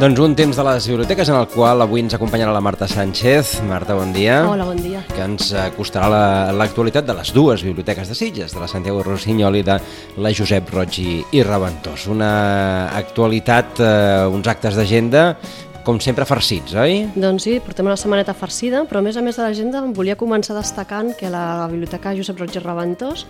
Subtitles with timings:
[0.00, 3.58] Doncs un temps de les biblioteques en el qual avui ens acompanyarà la Marta Sánchez.
[3.68, 4.38] Marta, bon dia.
[4.48, 5.02] Hola, bon dia.
[5.12, 9.56] Que ens acostarà la- l'actualitat de les dues biblioteques de Sitges, de la Santiago Rossinyol
[9.56, 9.76] i de
[10.16, 12.06] la Josep Roig i, i Reventós.
[12.06, 15.36] Una actualitat, eh, uns actes d'agenda,
[15.84, 17.10] com sempre farcits, oi?
[17.14, 20.16] Doncs sí, portem una setmaneta farcida, però a més a més de l'agenda em volia
[20.16, 23.26] començar destacant que la Biblioteca Josep Roig i Reventós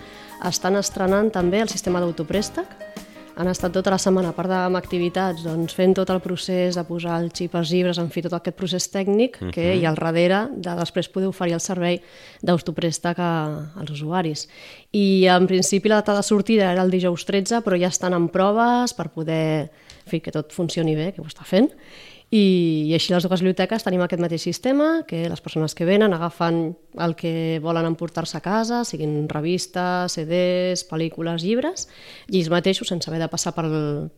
[0.47, 2.90] estan estrenant també el sistema d'autoprèstec.
[3.35, 6.83] Han estat tota la setmana, a part amb activitats, doncs, fent tot el procés de
[6.87, 9.99] posar el xip als llibres, en fi, tot aquest procés tècnic que hi ha al
[9.99, 12.01] darrere de després poder oferir el servei
[12.43, 14.47] d'autoprèstec als usuaris.
[14.91, 18.27] I en principi la data de sortida era el dijous 13, però ja estan en
[18.33, 19.71] proves per poder
[20.01, 21.69] en fi, que tot funcioni bé, que ho està fent.
[22.31, 26.13] I, I així les dues biblioteques tenim aquest mateix sistema, que les persones que venen
[26.15, 31.89] agafen el que volen emportar-se a casa, siguin revistes, CDs, pel·lícules, llibres,
[32.31, 33.65] i ells mateixos, sense haver de passar per,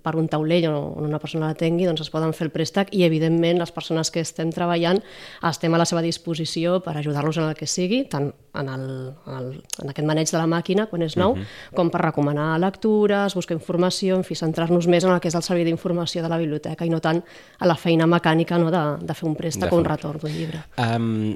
[0.05, 3.57] per un taulell on una persona l'atengui, doncs es poden fer el préstec i, evidentment,
[3.61, 5.01] les persones que estem treballant
[5.49, 8.85] estem a la seva disposició per ajudar-los en el que sigui, tant en, el,
[9.25, 9.49] en, el,
[9.81, 11.75] en aquest maneig de la màquina, quan és nou, uh -huh.
[11.75, 15.43] com per recomanar lectures, buscar informació, en fi, centrar-nos més en el que és el
[15.43, 17.23] servei d'informació de la biblioteca i no tant
[17.59, 20.61] a la feina mecànica no, de, de fer un préstec o un retorn d'un llibre.
[20.81, 21.33] Um,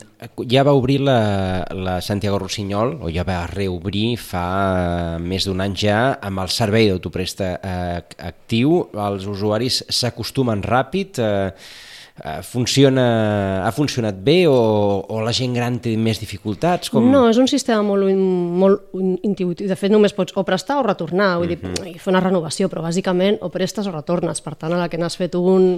[0.50, 1.20] ja va obrir la,
[1.74, 6.90] la Santiago Rossinyol, o ja va reobrir fa més d'un any ja, amb el servei
[6.92, 8.80] d'autopresta eh, actiu.
[9.08, 11.52] Els usuaris s'acostumen ràpid, eh,
[12.23, 14.56] eh, funciona, ha funcionat bé o,
[15.08, 16.90] o la gent gran té més dificultats?
[16.94, 17.09] Com...
[17.12, 19.68] No, és un sistema molt, molt in- intuitiu.
[19.70, 21.59] De fet, només pots o prestar o retornar, vull dir,
[21.90, 24.42] i fer una renovació, però bàsicament o prestes o retornes.
[24.44, 25.78] Per tant, a la que n'has fet un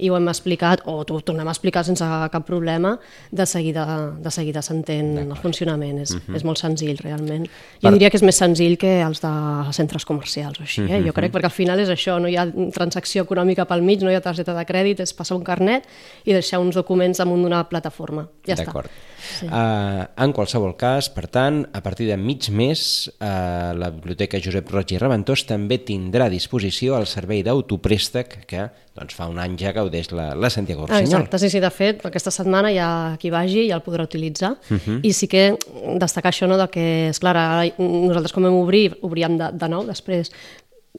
[0.00, 2.94] i ho hem explicat, o t'ho tornem a explicar sense cap problema,
[3.36, 3.82] de seguida,
[4.16, 5.98] de seguida s'entén el funcionament.
[6.06, 7.44] És, és molt senzill, realment.
[7.82, 9.32] Jo Per- diria que és més senzill que els de
[9.76, 11.02] centres comercials o així, eh?
[11.04, 14.08] Jo crec, perquè al final és això, no hi ha transacció econòmica pel mig, no
[14.08, 15.79] hi ha targeta de crèdit, és passar un carnet
[16.24, 18.26] i deixar uns documents damunt d'una plataforma.
[18.46, 18.64] Ja està.
[18.66, 18.90] D'acord.
[19.20, 19.46] Sí.
[19.46, 24.70] Uh, en qualsevol cas, per tant, a partir de mig mes, uh, la Biblioteca Josep
[24.72, 29.56] Roig i Reventós també tindrà a disposició el servei d'autoprèstec que doncs, fa un any
[29.60, 31.22] ja gaudeix la, la Santiago Ah, Rossinyol.
[31.22, 34.74] exacte, sí, sí, de fet, aquesta setmana ja qui vagi ja el podrà utilitzar uh
[34.74, 34.80] Mhm.
[34.86, 35.00] -huh.
[35.02, 35.56] i sí que
[35.98, 39.68] destacar això, no, de que, és clar, ara nosaltres com vam obrir, obríem de, de
[39.68, 40.30] nou després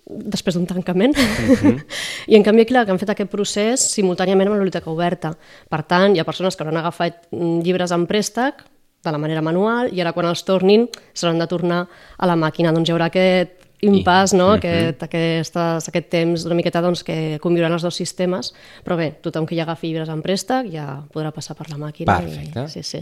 [0.06, 1.16] després d'un tancament.
[1.16, 1.80] Mhm.
[2.32, 5.34] i en canvi aquí que han fet aquest procés simultàniament amb la biblioteca oberta.
[5.70, 8.64] Per tant hi ha persones que hauran agafat mm, llibres en préstec
[9.02, 11.82] de la manera manual i ara quan els tornin s'hauran de tornar
[12.18, 12.74] a la màquina.
[12.74, 14.52] Doncs hi haurà aquest impàs, no?
[14.58, 18.52] aquest, aquestes, aquest temps una miqueta doncs, que conviuran els dos sistemes,
[18.86, 22.20] però bé, tothom que ja agafi llibres en préstec ja podrà passar per la màquina.
[22.22, 22.66] Perfecte.
[22.68, 23.02] I, sí, sí.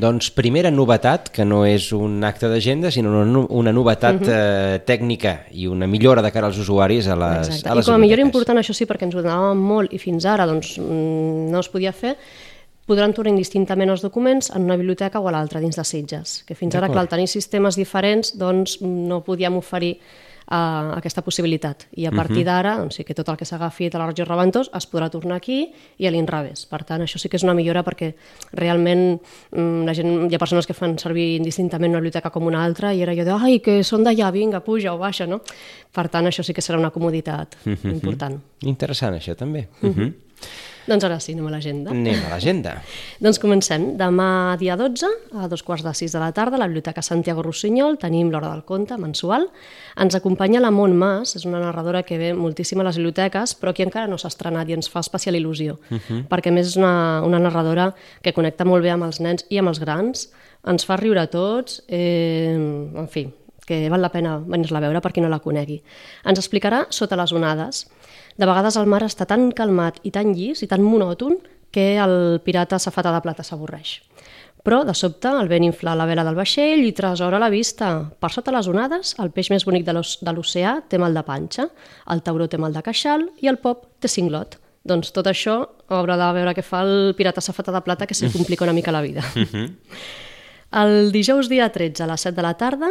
[0.00, 4.30] Doncs primera novetat, que no és un acte d'agenda, sinó una, una novetat uh -huh.
[4.30, 7.68] eh, tècnica i una millora de cara als usuaris a les, Exacte.
[7.68, 8.26] a I les com a millor biblioteques.
[8.26, 11.68] important, això sí, perquè ens ho donàvem molt i fins ara doncs, mm, no es
[11.68, 12.16] podia fer,
[12.90, 16.40] podran tornar indistintament els documents en una biblioteca o a l'altra dins de Sitges.
[16.46, 19.94] Que fins ara, clar, al tenir sistemes diferents, doncs no podíem oferir
[20.50, 21.86] uh, aquesta possibilitat.
[21.94, 24.72] I a partir d'ara, doncs sí que tot el que s'agafi de la regió Reventós
[24.76, 25.60] es podrà tornar aquí
[25.98, 26.64] i a l'inrevés.
[26.70, 28.10] Per tant, això sí que és una millora perquè
[28.58, 32.64] realment mm, la gent, hi ha persones que fan servir indistintament una biblioteca com una
[32.64, 35.40] altra i era jo de, ai, que són d'allà, vinga, puja o baixa, no?
[35.94, 37.60] Per tant, això sí que serà una comoditat
[37.94, 38.40] important.
[38.66, 39.68] Interessant, això, també.
[39.82, 40.10] Uh -huh.
[40.88, 41.92] Doncs ara sí, anem a l'agenda.
[41.92, 42.74] Anem a l'agenda.
[43.24, 43.90] Doncs comencem.
[44.00, 47.44] Demà, dia 12, a dos quarts de sis de la tarda, a la Biblioteca Santiago
[47.44, 49.48] Rossinyol, tenim l'Hora del Conte, mensual.
[50.00, 53.74] Ens acompanya la Mont Mas, és una narradora que ve moltíssim a les biblioteques, però
[53.74, 56.22] aquí encara no s'ha estrenat i ens fa especial il·lusió, uh -huh.
[56.28, 59.68] perquè més és una, una narradora que connecta molt bé amb els nens i amb
[59.68, 60.30] els grans,
[60.66, 63.28] ens fa riure a tots, eh, en fi,
[63.70, 65.78] que val la pena venir-la a veure per qui no la conegui.
[66.26, 67.84] Ens explicarà Sota les onades.
[68.40, 71.36] De vegades el mar està tan calmat i tan llis i tan monòton
[71.70, 73.98] que el pirata safata de plata s'avorreix.
[74.64, 77.90] Però, de sobte, el vent infla la vela del vaixell i tresora la vista.
[78.20, 81.22] Per sota les onades, el peix més bonic de l'oc- de l'oceà té mal de
[81.24, 81.68] panxa,
[82.12, 84.58] el tauró té mal de queixal i el pop té cinglot.
[84.84, 85.60] Doncs tot això
[85.92, 88.72] haurà de veure què fa el pirata safata de plata que se li complica una
[88.76, 89.24] mica la vida.
[90.70, 92.88] El dijous dia 13 a les 7 de la tarda,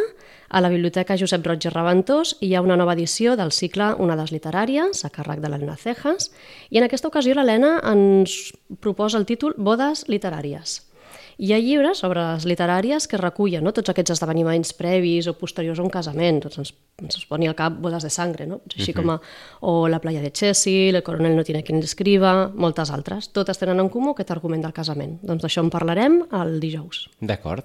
[0.49, 4.33] a la Biblioteca Josep Roig i Reventós hi ha una nova edició del cicle Onades
[4.35, 6.27] literàries, a càrrec de l'Helena Cejas,
[6.69, 8.51] i en aquesta ocasió l'Helena ens
[8.83, 10.81] proposa el títol Bodes literàries.
[11.39, 13.71] Hi ha llibres, obres literàries, que recullen no?
[13.71, 16.41] tots aquests esdeveniments previs o posteriors a un casament.
[16.43, 18.59] Tots ens, ens poni al cap bodes de sangre, no?
[18.67, 18.97] així uh -huh.
[18.97, 19.21] com a,
[19.61, 23.31] o La playa de Chessy, El coronel no tiene quien l'escriva, moltes altres.
[23.31, 25.19] Totes tenen en comú aquest argument del casament.
[25.21, 27.09] Doncs d'això en parlarem el dijous.
[27.21, 27.63] D'acord.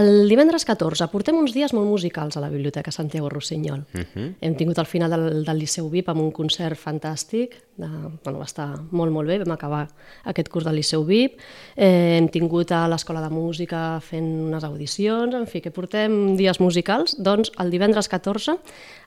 [0.00, 3.80] El divendres 14 portem uns dies molt musicals a la Biblioteca Santiago Rossinyol.
[3.92, 4.34] Uh -huh.
[4.40, 7.88] Hem tingut el final del, del Liceu VIP amb un concert fantàstic, de,
[8.24, 9.88] bueno, va estar molt, molt bé, vam acabar
[10.24, 11.40] aquest curs del Liceu VIP,
[11.76, 16.60] eh, hem tingut a l'Escola de Música fent unes audicions, en fi, que portem dies
[16.60, 18.58] musicals, doncs el divendres 14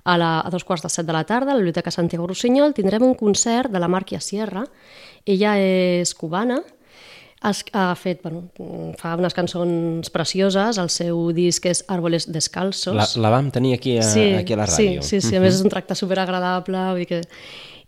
[0.03, 2.73] a, la, a dos quarts de set de la tarda a la Biblioteca Santiago Rossinyol
[2.73, 4.65] tindrem un concert de la Màrquia Sierra,
[5.25, 6.61] ella és cubana,
[7.43, 8.45] ha fet, bueno,
[8.99, 12.95] fa unes cançons precioses, el seu disc és Árboles Descalços.
[12.95, 15.03] La, la vam tenir aquí a, sí, aquí a la ràdio.
[15.03, 17.21] Sí, sí, sí, a més és un tracte superagradable, vull dir que...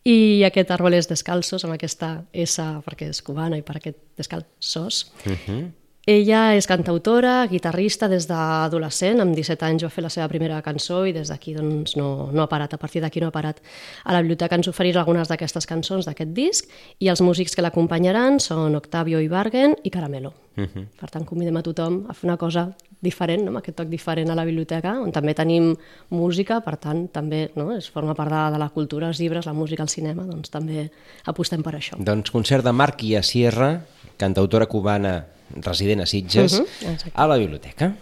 [0.06, 5.34] I aquest Árboles Descalços, amb aquesta S perquè és cubana i per aquest descalços, uh
[5.48, 5.64] -huh
[6.06, 11.02] ella és cantautora, guitarrista des d'adolescent, amb 17 anys va fer la seva primera cançó
[11.10, 13.64] i des d'aquí doncs, no, no ha parat, a partir d'aquí no ha parat.
[14.06, 16.70] A la biblioteca ens oferirà algunes d'aquestes cançons d'aquest disc
[17.02, 20.45] i els músics que l'acompanyaran són Octavio Ibargen i Caramelo.
[20.56, 20.70] Uh mhm.
[20.76, 20.86] -huh.
[21.00, 23.50] Per tant, convidem a tothom a fer una cosa diferent, no?
[23.50, 25.76] amb aquest toc diferent a la biblioteca, on també tenim
[26.10, 27.72] música, per tant, també no?
[27.76, 30.90] es forma part de, de la cultura, els llibres, la música, el cinema, doncs també
[31.26, 31.98] apostem per això.
[32.00, 33.82] Doncs concert de Marc i a Sierra,
[34.18, 35.26] cantautora cubana
[35.62, 37.94] resident a Sitges, uh -huh, a la biblioteca.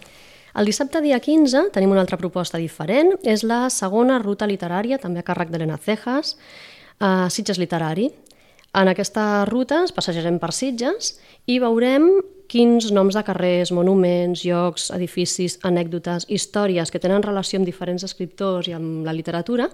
[0.53, 5.19] El dissabte dia 15 tenim una altra proposta diferent, és la segona ruta literària, també
[5.19, 6.37] a càrrec d'Helena Cejas,
[6.99, 8.11] a Sitges Literari.
[8.73, 12.07] En aquesta ruta ens passejarem per Sitges i veurem
[12.49, 18.69] quins noms de carrers, monuments, llocs, edificis, anècdotes, històries que tenen relació amb diferents escriptors
[18.69, 19.69] i amb la literatura,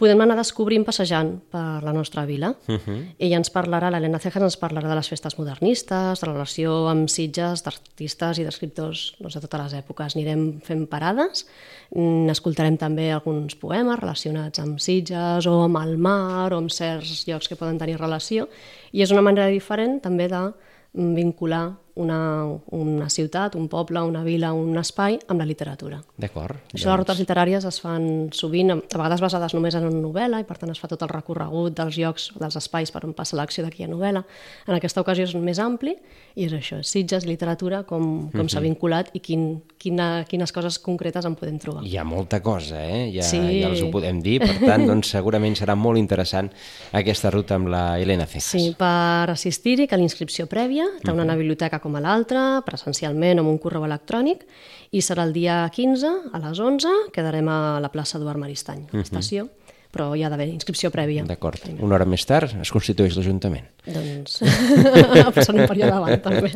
[0.00, 2.54] podem anar descobrint passejant per la nostra vila.
[2.68, 2.98] Uh -huh.
[3.18, 7.08] Ella ens parlarà, l'Helena Cejas ens parlarà de les festes modernistes, de la relació amb
[7.08, 10.16] sitges d'artistes i d'escriptors doncs, de totes les èpoques.
[10.16, 11.46] Anirem fent parades,
[11.94, 17.48] n'escoltarem també alguns poemes relacionats amb sitges o amb el mar o amb certs llocs
[17.48, 18.48] que poden tenir relació
[18.92, 20.52] i és una manera diferent també de
[20.94, 22.44] vincular una,
[22.76, 26.02] una ciutat, un poble, una vila, un espai amb la literatura.
[26.20, 26.58] D'acord.
[26.68, 26.90] Això doncs...
[26.90, 30.58] les rutes literàries es fan sovint, a vegades basades només en una novel·la i per
[30.60, 33.88] tant es fa tot el recorregut dels llocs, dels espais per on passa l'acció d'aquella
[33.94, 34.22] novel·la.
[34.68, 35.96] En aquesta ocasió és més ampli
[36.36, 38.48] i és això, Sitges, literatura, com, com uh -huh.
[38.52, 38.68] s'ha mhm.
[38.68, 41.82] vinculat i quin, quina, quines coses concretes en podem trobar.
[41.84, 43.10] Hi ha molta cosa, eh?
[43.12, 43.38] Ja, sí.
[43.60, 46.50] ja els ho podem dir, per tant, doncs, segurament serà molt interessant
[46.92, 48.50] aquesta ruta amb la Helena Cejas.
[48.50, 51.24] Sí, per assistir-hi cal inscripció prèvia, tant uh -huh.
[51.24, 51.38] una mhm.
[51.38, 54.42] biblioteca com a l'altre, presencialment amb un correu electrònic,
[54.90, 59.04] i serà el dia 15 a les 11, quedarem a la plaça Eduard Maristany, uh
[59.06, 59.48] -huh.
[59.96, 61.24] però hi ha d'haver inscripció prèvia.
[61.24, 61.58] D'acord.
[61.80, 63.64] Una hora més tard es constitueix l'Ajuntament.
[63.86, 64.42] Doncs
[65.34, 66.50] passant un període davant, també.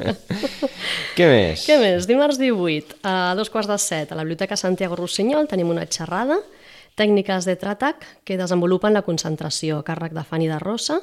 [1.17, 1.67] Què més?
[1.67, 2.07] Què més?
[2.07, 6.37] Dimarts 18, a dos quarts de set, a la Biblioteca Santiago Rossinyol, tenim una xerrada
[7.01, 11.01] tècniques de Tratac que desenvolupen la concentració a càrrec de Fanny de Rosa.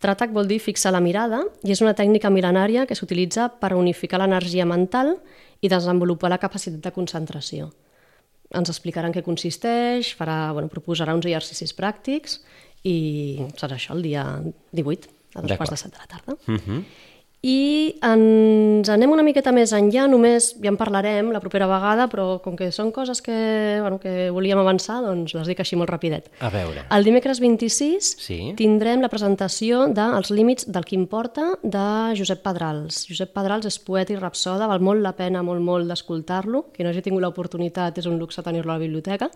[0.00, 4.22] Tratac vol dir fixar la mirada i és una tècnica mil·lenària que s'utilitza per unificar
[4.22, 5.18] l'energia mental
[5.60, 7.70] i desenvolupar la capacitat de concentració.
[8.54, 12.38] Ens explicaran què consisteix, farà, bueno, proposarà uns exercicis pràctics
[12.84, 12.96] i
[13.58, 14.24] serà això el dia
[14.72, 16.36] 18, a dos quarts de set de la tarda.
[16.46, 16.60] Uh mhm.
[16.66, 16.84] -huh.
[17.44, 22.38] I ens anem una miqueta més enllà, només ja en parlarem la propera vegada, però
[22.40, 23.34] com que són coses que,
[23.84, 26.30] bueno, que volíem avançar, doncs les dic així molt rapidet.
[26.40, 26.86] A veure.
[26.96, 28.38] El dimecres 26 sí.
[28.56, 31.84] tindrem la presentació dels límits del que importa de
[32.16, 33.02] Josep Pedrals.
[33.10, 36.70] Josep Pedrals és poeta i rapsoda, val molt la pena, molt, molt d'escoltar-lo.
[36.72, 39.28] Qui no hagi tingut l'oportunitat és un luxe tenir-lo a la biblioteca.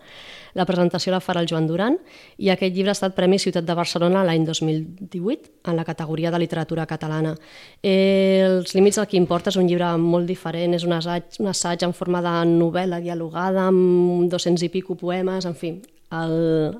[0.56, 2.00] La presentació la farà el Joan Duran
[2.40, 6.40] i aquest llibre ha estat Premi Ciutat de Barcelona l'any 2018 en la categoria de
[6.40, 7.36] literatura catalana.
[7.82, 7.97] Eh,
[8.46, 11.84] els límits del que importa és un llibre molt diferent, és un assaig, un assaig
[11.86, 15.74] en forma de novel·la dialogada amb 200 i pico poemes, en fi,
[16.10, 16.34] el,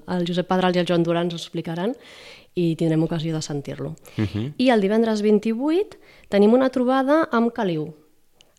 [0.08, 1.94] el Josep Pedral i el Joan Duran ens ho explicaran
[2.58, 3.94] i tindrem ocasió de sentir-lo.
[4.16, 4.28] Uh mhm.
[4.34, 4.52] -huh.
[4.58, 5.98] I el divendres 28
[6.28, 7.94] tenim una trobada amb Caliu,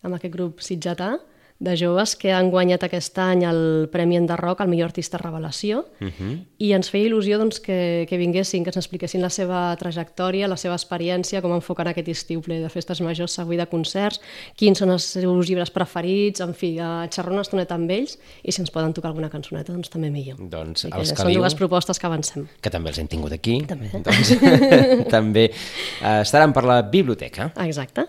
[0.02, 1.20] amb aquest grup sitjatà,
[1.60, 6.06] de joves que han guanyat aquest any el Premi Enderroc al millor artista revelació uh
[6.06, 6.14] mhm.
[6.20, 6.38] -huh.
[6.58, 10.58] i ens feia il·lusió doncs, que, que vinguessin, que ens expliquessin la seva trajectòria, la
[10.58, 14.22] seva experiència, com enfoquen aquest estiu ple de festes majors, següi de concerts,
[14.56, 18.52] quins són els seus llibres preferits, en fi, a xerrar una estoneta amb ells i
[18.52, 20.38] si ens poden tocar alguna cançoneta, doncs també millor.
[20.40, 22.48] Doncs els Caliu, són dues propostes que avancem.
[22.62, 23.66] Que també els hem tingut aquí.
[23.68, 23.90] També.
[23.92, 24.30] Doncs,
[25.18, 27.52] també eh, estaran per la biblioteca.
[27.58, 28.08] Exacte.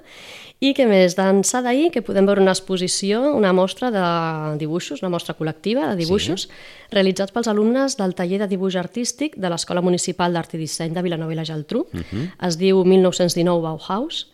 [0.61, 1.15] I què més?
[1.17, 4.03] D'ençà d'ahir que podem veure una exposició, una mostra de
[4.61, 6.59] dibuixos, una mostra col·lectiva de dibuixos, sí.
[6.93, 11.05] realitzats pels alumnes del taller de dibuix artístic de l'Escola Municipal d'Art i Disseny de
[11.07, 11.87] Vilanova i la Geltrú.
[11.89, 12.05] Uh mhm.
[12.13, 12.49] -huh.
[12.49, 14.27] Es diu 1919 Bauhaus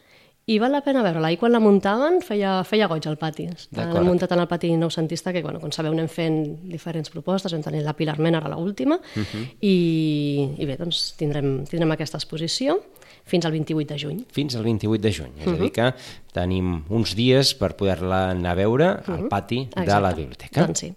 [0.46, 1.32] i val la pena veure-la.
[1.34, 3.48] I quan la muntaven feia, feia goig al pati.
[3.74, 6.36] L'han muntat en el pati noucentista, que, bueno, com sabeu, anem fent
[6.70, 9.42] diferents propostes, vam tenir la Pilar Mena, ara l'última, uh -huh.
[9.60, 12.78] i, i bé, doncs tindrem, tindrem aquesta exposició
[13.24, 14.24] fins al 28 de juny.
[14.30, 15.32] fins al 28 de juny.
[15.40, 15.94] És a dir que
[16.32, 20.14] tenim uns dies per poder-la anar a veure al pati de la Exacte.
[20.14, 20.60] biblioteca.
[20.60, 20.94] Doncs sí.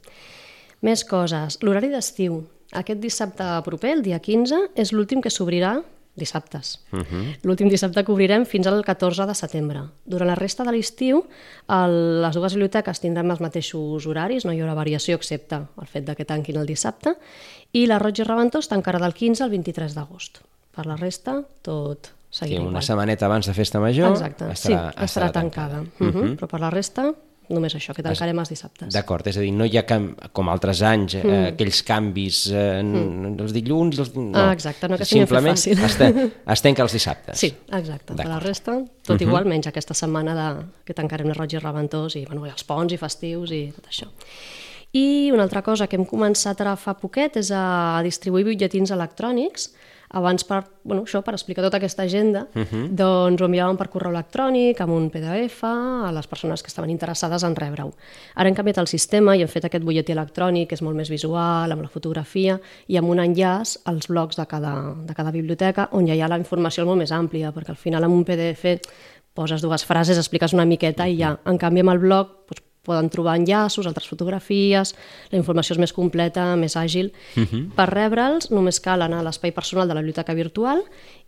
[0.82, 1.58] Més coses.
[1.62, 2.44] L'horari d'estiu.
[2.72, 5.82] Aquest dissabte proper, el dia 15, és l'últim que s'obrirà
[6.20, 6.80] dissabtes.
[6.92, 7.38] Uh -huh.
[7.44, 9.82] L'últim dissabte que obrirem fins al 14 de setembre.
[10.06, 11.24] Durant la resta de l'estiu,
[11.68, 16.16] les dues biblioteques tindran els mateixos horaris, no hi haurà variació excepte el fet de
[16.16, 17.16] que tanquin el dissabte,
[17.72, 20.42] i la Roig i Reventós tancarà del 15 al 23 d'agost.
[20.76, 22.84] Per la resta, tot seguirà una igual.
[22.84, 25.82] setmaneta abans de Festa Major Exacte, estarà, sí, estarà, tancada.
[26.00, 26.36] Uh -huh.
[26.36, 27.14] Però per la resta,
[27.50, 28.92] només això, que tancarem els dissabtes.
[28.94, 30.12] D'acord, és a dir, no hi ha cam...
[30.36, 31.48] com altres anys, eh, Mm.
[31.54, 33.34] aquells canvis eh, mm.
[33.46, 34.00] els dilluns...
[34.00, 34.14] Els...
[34.16, 34.32] No.
[34.38, 35.82] Ah, exacte, no, que fet Simplement fàcil.
[35.86, 36.32] es, ten...
[36.56, 37.40] es tanca els dissabtes.
[37.40, 38.16] Sí, exacte.
[38.16, 40.48] Per la resta, tot igual, menys aquesta setmana de,
[40.86, 43.90] que tancarem la Roig i Reventós i, bueno, i els ponts i festius i tot
[43.92, 44.10] això.
[44.94, 49.70] I una altra cosa que hem començat ara fa poquet és a distribuir butlletins electrònics
[50.10, 52.88] abans per, bueno, això, per explicar tota aquesta agenda, uh -huh.
[52.90, 57.44] doncs ho enviàvem per correu electrònic, amb un PDF, a les persones que estaven interessades
[57.44, 57.94] en rebre-ho.
[58.36, 61.10] Ara hem canviat el sistema i hem fet aquest butlletí electrònic, que és molt més
[61.10, 65.90] visual, amb la fotografia, i amb un enllaç als blocs de cada, de cada biblioteca,
[65.92, 68.80] on ja hi ha la informació molt més àmplia, perquè al final amb un PDF
[69.34, 71.38] poses dues frases, expliques una miqueta i ja.
[71.46, 72.39] En canvi, amb el blog
[72.90, 74.96] poden trobar enllaços, altres fotografies,
[75.30, 77.14] la informació és més completa, més àgil.
[77.36, 77.64] Uh -huh.
[77.78, 80.84] Per rebre'ls només cal anar a l'espai personal de la biblioteca virtual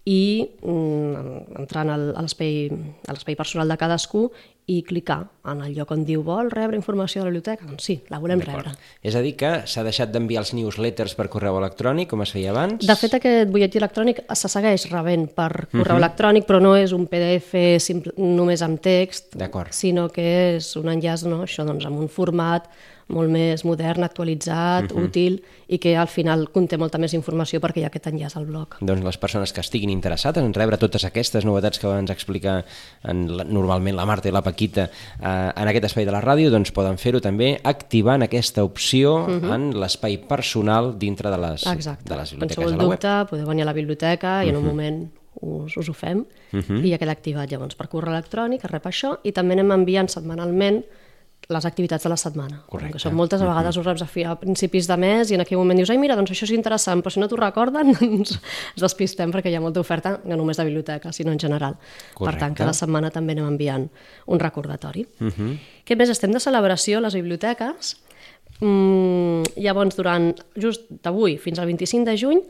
[0.05, 2.71] i mm, entrant al, a l'espai
[3.07, 4.31] a l'espai personal de cadascú
[4.67, 7.65] i clicar en el lloc on diu vol rebre informació de la biblioteca.
[7.65, 8.75] Doncs sí, la volem rebre.
[9.01, 12.53] És a dir, que s'ha deixat d'enviar els newsletters per correu electrònic, com es feia
[12.53, 12.85] abans?
[12.85, 16.03] De fet, aquest butlletí electrònic se segueix rebent per correu uh -huh.
[16.03, 19.35] electrònic, però no és un PDF simple, només amb text,
[19.71, 22.69] sinó que és un enllaç no, això, doncs, amb un format
[23.11, 25.05] molt més modern, actualitzat, uh -huh.
[25.05, 28.45] útil, i que al final conté molta més informació perquè hi ha aquest enllaç al
[28.45, 28.75] blog.
[28.81, 32.65] Doncs les persones que estiguin interessades en rebre totes aquestes novetats que ens explica
[33.03, 36.51] en la, normalment la Marta i la Paquita eh, en aquest espai de la ràdio,
[36.53, 39.55] doncs poden fer-ho també activant aquesta opció uh -huh.
[39.55, 42.09] en l'espai personal dintre de les, Exacte.
[42.09, 42.99] de les biblioteques sou a la web.
[42.99, 46.91] dubte, podeu venir a la biblioteca i en un moment us, us ho fem i
[46.91, 50.83] ja queda activat llavors per correu electrònic, es rep això i també anem enviant setmanalment
[51.53, 52.61] les activitats de la setmana.
[52.71, 52.97] Correcte.
[52.97, 55.43] Que són moltes, a vegades us reps a, fi, a principis de mes i en
[55.45, 58.37] aquell moment dius, ai mira, doncs això és interessant, però si no t'ho recorden, doncs
[58.37, 61.77] ens despistem perquè hi ha molta oferta, no només de biblioteca, sinó en general.
[61.79, 62.61] Per tant, Correcte.
[62.63, 63.89] cada setmana també anem enviant
[64.27, 65.07] un recordatori.
[65.19, 65.57] Uh -huh.
[65.85, 66.09] Què més?
[66.09, 67.97] Estem de celebració a les biblioteques
[68.61, 72.41] Mm, llavors, durant just d'avui fins al 25 de juny,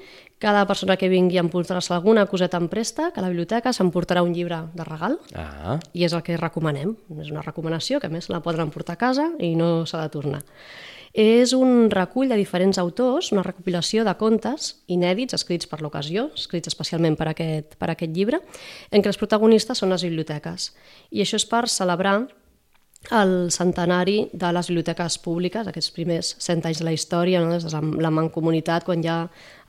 [0.41, 4.33] cada persona que vingui a emportar-se alguna coseta en préstec a la biblioteca s'emportarà un
[4.35, 6.95] llibre de regal Ah, i és el que recomanem.
[7.21, 10.09] És una recomanació que a més la poden emportar a casa i no s'ha de
[10.09, 10.41] tornar.
[11.13, 16.71] És un recull de diferents autors, una recopilació de contes inèdits escrits per l'ocasió, escrits
[16.71, 18.39] especialment per aquest, per aquest llibre,
[18.91, 20.71] en què els protagonistes són les biblioteques.
[21.11, 22.27] I això és per celebrar
[23.09, 27.55] el centenari de les biblioteques públiques, aquests primers cent anys de la història, no?
[27.55, 29.23] des de la, mancomunitat, quan ja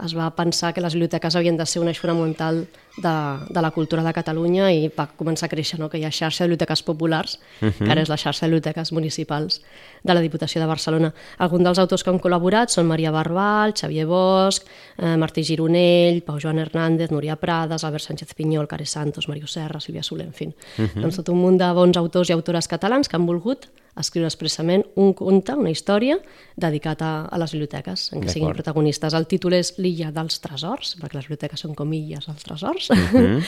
[0.05, 3.71] es va pensar que les biblioteques havien de ser un eix fonamental de, de la
[3.71, 5.89] cultura de Catalunya i va començar a créixer no?
[5.89, 7.85] que hi ha xarxa de biblioteques populars, uh -huh.
[7.85, 9.63] que ara és la xarxa de biblioteques municipals
[10.03, 11.15] de la Diputació de Barcelona.
[11.39, 14.65] Alguns dels autors que han col·laborat són Maria Barbal, Xavier Bosch,
[14.99, 19.81] eh, Martí Gironell, Pau Joan Hernández, Núria Prades, Albert Sánchez Pinyol, Care Santos, Mario Serra,
[19.81, 20.47] Sílvia Soler, en fi.
[20.47, 20.53] Uh
[20.85, 21.01] -huh.
[21.03, 23.69] doncs tot un munt de bons autors i autores catalans que han volgut
[23.99, 26.17] escriure expressament un conte, una història,
[26.57, 29.15] dedicat a, a les biblioteques, en què siguin protagonistes.
[29.17, 32.91] El títol és L'illa dels tresors, perquè les biblioteques són com illes dels tresors.
[32.91, 33.43] Uh -huh.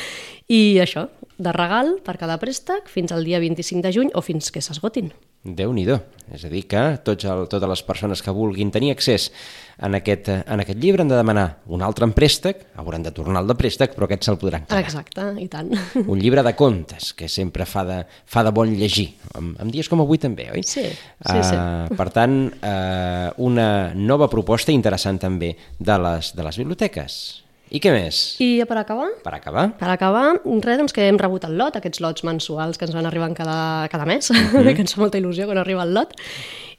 [0.48, 1.08] I això,
[1.38, 5.12] de regal per cada préstec fins al dia 25 de juny o fins que s'esgotin.
[5.44, 5.84] Déu nhi
[6.32, 9.26] És a dir, que tots el, totes les persones que vulguin tenir accés
[9.76, 13.42] en aquest, en aquest llibre han de demanar un altre en préstec, hauran de tornar
[13.42, 14.80] el de préstec, però aquest se'l podran quedar.
[14.80, 15.68] Exacte, i tant.
[16.12, 19.90] Un llibre de contes, que sempre fa de, fa de bon llegir, en, en dies
[19.92, 20.64] com avui també, oi?
[20.64, 21.60] Sí, sí, sí.
[21.60, 27.43] Uh, per tant, uh, una nova proposta interessant també de les, de les biblioteques.
[27.74, 28.18] I què més?
[28.38, 29.64] I per acabar, Per acabar?
[29.80, 30.26] Per acabar,
[30.62, 33.88] res, doncs que hem rebut el lot, aquests lots mensuals que ens van arribant cada,
[33.90, 34.74] cada mes, mm -hmm.
[34.76, 36.14] que ens fa molta il·lusió quan arriba el lot,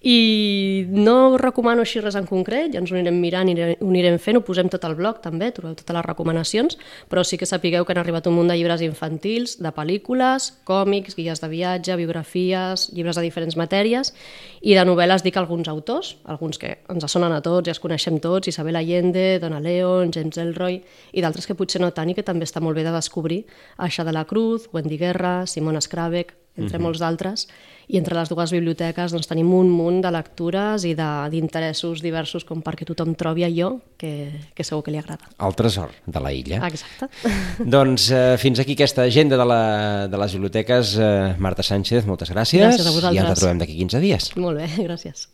[0.01, 4.17] I no recomano així res en concret, ja ens ho anirem mirant i ho anirem
[4.21, 6.77] fent, ho posem tot al blog també, trobeu totes les recomanacions,
[7.09, 11.15] però sí que sapigueu que han arribat un munt de llibres infantils, de pel·lícules, còmics,
[11.17, 14.13] guies de viatge, biografies, llibres de diferents matèries,
[14.61, 18.19] i de novel·les dic alguns autors, alguns que ens sonen a tots, ja els coneixem
[18.19, 20.81] tots, Isabel Allende, Donna Leon, James Elroy,
[21.13, 23.45] i d'altres que potser no tant i que també està molt bé de descobrir,
[23.77, 26.83] Aixa de la Cruz, Wendy Guerra, Simona Scrabeck, entre mm -hmm.
[26.83, 27.47] molts d'altres,
[27.87, 32.63] i entre les dues biblioteques doncs, tenim un munt de lectures i d'interessos diversos com
[32.65, 35.29] perquè tothom trobi allò que, que segur que li agrada.
[35.45, 36.61] El tresor de la illa.
[36.67, 37.09] Exacte.
[37.77, 39.61] doncs eh, fins aquí aquesta agenda de, la,
[40.07, 40.97] de les biblioteques.
[40.97, 42.65] Eh, Marta Sánchez, moltes gràcies.
[42.65, 43.21] Gràcies a vosaltres.
[43.21, 44.31] I ens trobem d'aquí 15 dies.
[44.37, 45.27] Molt bé, gràcies.